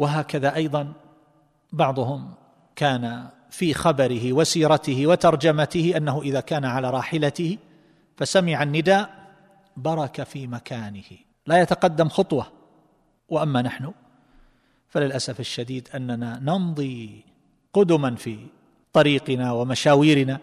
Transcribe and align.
وهكذا 0.00 0.54
أيضا 0.54 0.92
بعضهم 1.72 2.34
كان 2.76 3.28
في 3.50 3.74
خبره 3.74 4.32
وسيرته 4.32 5.06
وترجمته 5.06 5.92
أنه 5.96 6.22
إذا 6.22 6.40
كان 6.40 6.64
على 6.64 6.90
راحلته 6.90 7.58
فسمع 8.16 8.62
النداء 8.62 9.10
برك 9.76 10.22
في 10.22 10.46
مكانه. 10.46 11.10
لا 11.46 11.60
يتقدم 11.60 12.08
خطوة. 12.08 12.46
وأما 13.28 13.62
نحن 13.62 13.92
فللأسف 14.88 15.40
الشديد 15.40 15.88
أننا 15.94 16.38
نمضي 16.42 17.24
قدما 17.72 18.14
في 18.14 18.38
طريقنا 18.92 19.52
ومشاويرنا. 19.52 20.38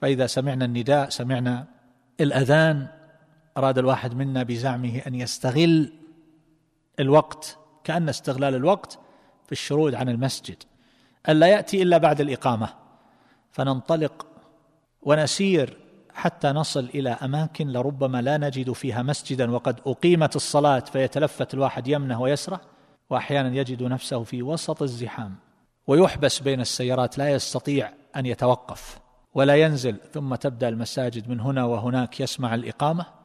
فإذا 0.00 0.26
سمعنا 0.26 0.64
النداء 0.64 1.08
سمعنا 1.08 1.66
الأذان 2.20 2.86
أراد 3.56 3.78
الواحد 3.78 4.14
منا 4.14 4.42
بزعمه 4.42 4.98
أن 5.06 5.14
يستغل 5.14 5.92
الوقت 7.00 7.58
كأن 7.84 8.08
استغلال 8.08 8.54
الوقت 8.54 8.98
في 9.46 9.52
الشرود 9.52 9.94
عن 9.94 10.08
المسجد. 10.08 10.56
ألا 11.28 11.46
يأتي 11.46 11.82
إلا 11.82 11.98
بعد 11.98 12.20
الإقامة. 12.20 12.68
فننطلق 13.52 14.26
ونسير 15.02 15.76
حتى 16.14 16.48
نصل 16.48 16.84
إلى 16.94 17.10
أماكن 17.10 17.68
لربما 17.68 18.22
لا 18.22 18.38
نجد 18.38 18.72
فيها 18.72 19.02
مسجدا 19.02 19.50
وقد 19.50 19.80
أقيمت 19.86 20.36
الصلاة 20.36 20.78
فيتلفت 20.78 21.54
الواحد 21.54 21.88
يمنه 21.88 22.20
ويسره 22.20 22.60
وأحيانا 23.10 23.56
يجد 23.56 23.82
نفسه 23.82 24.22
في 24.22 24.42
وسط 24.42 24.82
الزحام. 24.82 25.34
ويحبس 25.86 26.40
بين 26.40 26.60
السيارات 26.60 27.18
لا 27.18 27.30
يستطيع 27.30 27.92
أن 28.16 28.26
يتوقف 28.26 28.98
ولا 29.34 29.56
ينزل 29.56 29.96
ثم 30.12 30.34
تبدأ 30.34 30.68
المساجد 30.68 31.28
من 31.28 31.40
هنا 31.40 31.64
وهناك 31.64 32.20
يسمع 32.20 32.54
الإقامة. 32.54 33.23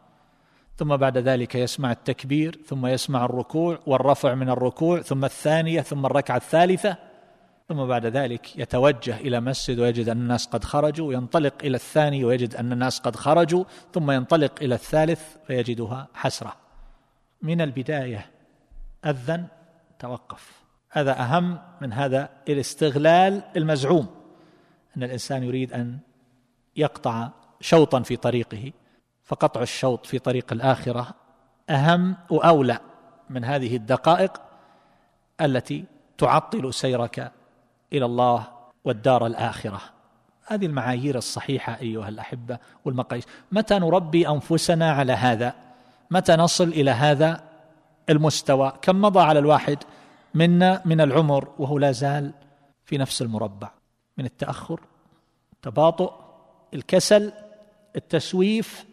ثم 0.80 0.98
بعد 0.98 1.18
ذلك 1.18 1.56
يسمع 1.56 1.92
التكبير 1.92 2.60
ثم 2.66 2.86
يسمع 2.86 3.26
الركوع 3.26 3.80
والرفع 3.86 4.36
من 4.36 4.50
الركوع 4.50 5.02
ثم 5.02 5.26
الثانية 5.26 5.82
ثم 5.82 6.06
الركعة 6.06 6.36
الثالثة 6.36 6.98
ثم 7.70 7.86
بعد 7.86 8.06
ذلك 8.06 8.58
يتوجه 8.60 9.18
إلى 9.18 9.40
مسجد 9.40 9.80
ويجد 9.80 10.10
أن 10.10 10.22
الناس 10.22 10.48
قد 10.48 10.64
خرجوا 10.64 11.08
وينطلق 11.08 11.54
إلى 11.64 11.76
الثاني 11.76 12.24
ويجد 12.24 12.56
أن 12.56 12.72
الناس 12.72 13.00
قد 13.00 13.16
خرجوا 13.16 13.64
ثم 13.94 14.12
ينطلق 14.12 14.52
إلى 14.62 14.76
الثالث 14.76 15.22
فيجدها 15.48 16.08
حسرة. 16.14 16.56
من 17.42 17.62
البداية 17.62 18.32
أذن 19.06 19.48
توقف. 20.00 20.62
هذا 20.90 21.20
أهم 21.20 21.60
من 21.82 21.94
هذا 21.94 22.30
الاستغلال 22.50 23.44
المزعوم 23.58 24.08
أن 24.98 25.04
الإنسان 25.04 25.44
يريد 25.44 25.74
أن 25.74 25.98
يقطع 26.76 27.30
شوطا 27.62 28.02
في 28.02 28.16
طريقه. 28.16 28.72
فقطع 29.30 29.62
الشوط 29.62 30.06
في 30.06 30.20
طريق 30.20 30.54
الآخرة 30.54 31.08
أهم 31.70 32.16
وأولى 32.30 32.80
من 33.30 33.46
هذه 33.46 33.76
الدقائق 33.76 34.42
التي 35.42 35.86
تعطل 36.18 36.74
سيرك 36.74 37.32
إلى 37.94 38.06
الله 38.06 38.48
والدار 38.86 39.26
الآخرة. 39.26 39.82
هذه 40.48 40.66
المعايير 40.66 41.18
الصحيحة 41.18 41.78
أيها 41.82 42.10
الأحبة 42.10 42.58
والمقاييس. 42.86 43.26
متى 43.52 43.80
نربي 43.80 44.28
أنفسنا 44.28 44.92
على 44.92 45.14
هذا؟ 45.14 45.54
متى 46.12 46.36
نصل 46.36 46.68
إلى 46.68 46.92
هذا 46.92 47.44
المستوى؟ 48.10 48.74
كم 48.82 49.02
مضى 49.02 49.20
على 49.20 49.40
الواحد 49.40 49.78
منا 50.34 50.82
من 50.86 51.02
العمر 51.02 51.54
وهو 51.60 51.78
لا 51.78 51.92
زال 51.92 52.34
في 52.86 52.98
نفس 52.98 53.22
المربع؟ 53.22 53.70
من 54.18 54.26
التأخر 54.26 54.80
التباطؤ 55.54 56.14
الكسل 56.74 57.32
التسويف 57.96 58.89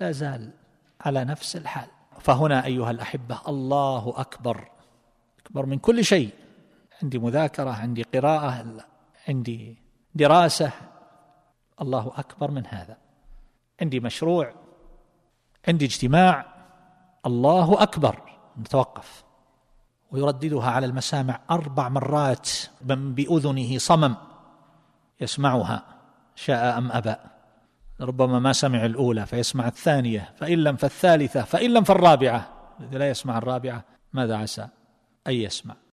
لا 0.00 0.12
زال 0.12 0.50
على 1.00 1.24
نفس 1.24 1.56
الحال. 1.56 1.88
فهنا 2.20 2.64
أيها 2.64 2.90
الأحبة 2.90 3.40
الله 3.48 4.14
أكبر. 4.16 4.68
أكبر 5.46 5.66
من 5.66 5.78
كل 5.78 6.04
شيء. 6.04 6.30
عندي 7.02 7.18
مذاكرة 7.18 7.70
عندي 7.70 8.02
قراءة 8.02 8.66
عندي 9.28 9.78
دراسة. 10.14 10.70
الله 11.80 12.12
أكبر 12.16 12.50
من 12.50 12.66
هذا. 12.66 12.96
عندي 13.80 14.00
مشروع 14.00 14.52
عندي 15.68 15.84
اجتماع. 15.84 16.46
الله 17.26 17.82
أكبر. 17.82 18.20
نتوقف. 18.58 19.24
ويرددها 20.10 20.70
على 20.70 20.86
المسامع 20.86 21.40
أربع 21.50 21.88
مرات 21.88 22.50
من 22.84 23.14
بأذنه 23.14 23.78
صمم. 23.78 24.14
يسمعها 25.20 25.82
شاء 26.34 26.78
أم 26.78 26.92
أبى. 26.92 27.33
ربما 28.00 28.38
ما 28.38 28.52
سمع 28.52 28.84
الأولى 28.84 29.26
فيسمع 29.26 29.68
الثانية 29.68 30.32
فإن 30.36 30.58
لم 30.58 30.76
فالثالثة 30.76 31.42
فإن 31.42 31.70
لم 31.70 31.84
فالرابعة. 31.84 32.48
إذا 32.80 32.98
لا 32.98 33.08
يسمع 33.08 33.38
الرابعة 33.38 33.84
ماذا 34.12 34.36
عسى 34.36 34.68
أن 35.26 35.32
يسمع؟ 35.32 35.74